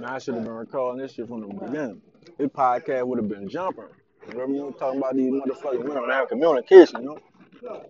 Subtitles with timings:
[0.00, 2.00] Now I should have been recording this shit from the beginning.
[2.36, 3.84] This podcast would have been jumping.
[4.28, 4.70] You know?
[4.72, 7.18] Talking about these motherfucking women, have Communication, you
[7.62, 7.82] know?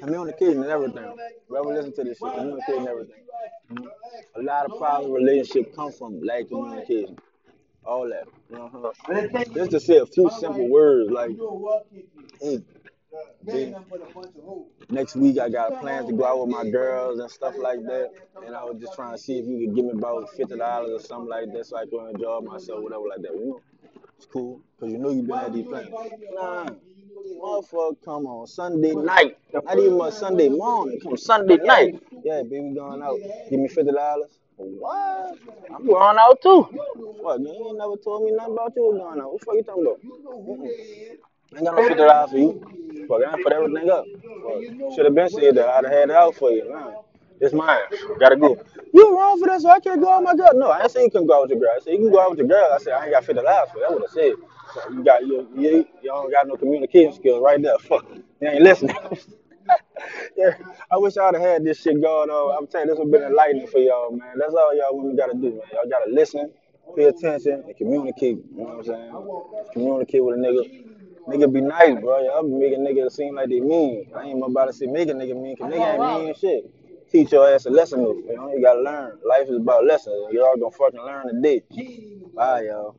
[0.00, 1.16] Communicating and everything.
[1.48, 3.22] Whoever listen to this shit, communicating everything.
[3.70, 3.90] You know?
[4.36, 7.16] A lot of problems relationship come from lack of communication.
[7.84, 8.26] All that.
[9.54, 11.30] Just to say a few simple words like,
[14.92, 18.10] next week I got plans to go out with my girls and stuff like that.
[18.46, 20.90] And I was just trying to see if you could give me about fifty dollars
[20.92, 23.32] or something like that so I could enjoy myself, whatever like that.
[23.32, 23.60] You know?
[24.16, 24.60] It's cool.
[24.78, 25.88] Cause you know you been at these plans.
[26.34, 26.66] Nah.
[27.40, 29.38] Motherfucker, come on Sunday night.
[29.52, 31.00] Not even a Sunday morning.
[31.02, 32.00] Come Sunday night.
[32.24, 33.18] Yeah, baby, going out.
[33.50, 34.38] Give me fifty dollars.
[34.56, 35.38] What?
[35.74, 36.62] I'm going out too.
[36.62, 37.40] What?
[37.40, 39.32] You ain't never told me nothing about you going out.
[39.32, 40.00] What the fuck you talking about?
[40.02, 41.56] Mm-mm.
[41.56, 43.06] Ain't got no fifty dollars for you.
[43.08, 44.04] Fuck, I put everything up.
[44.94, 45.68] Should have been said that.
[45.68, 46.72] I'd have had it out for you.
[46.72, 46.94] Man,
[47.40, 47.80] it's mine.
[48.20, 48.58] Gotta go.
[48.92, 50.58] You wrong for that, so I can't go out with my girl.
[50.58, 51.70] No, I ain't saying you can go out with your girl.
[51.76, 52.70] I said you can go out with your girl.
[52.72, 53.86] I said I ain't got fifty dollars for you.
[53.88, 54.34] That's what I said.
[54.74, 55.70] So you got you, you,
[56.02, 57.78] you don't got no communication skills right there.
[57.80, 58.06] Fuck,
[58.40, 58.96] you ain't listening.
[60.36, 60.50] yeah,
[60.90, 62.58] I wish I'd have had this shit going on.
[62.58, 64.38] I'm telling you, this would been enlightening for y'all, man.
[64.38, 65.62] That's all y'all women gotta do, man.
[65.72, 66.52] Y'all gotta listen,
[66.96, 68.38] pay attention, and communicate.
[68.38, 69.72] You know what I'm saying?
[69.72, 70.91] Communicate with a nigga.
[71.28, 72.20] Nigga be nice, bro.
[72.22, 74.10] Y'all be making niggas seem like they mean.
[74.16, 76.70] I ain't about to say make a nigga mean, cause nigga ain't mean shit.
[77.10, 78.00] Teach your ass a lesson.
[78.00, 79.18] You know, you gotta learn.
[79.26, 80.16] Life is about lessons.
[80.32, 81.62] Y'all gonna fucking learn today.
[82.34, 82.96] Bye, y'all.